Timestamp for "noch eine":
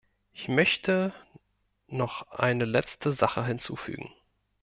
1.85-2.65